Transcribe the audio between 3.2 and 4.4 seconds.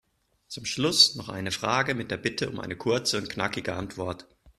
knackige Antwort.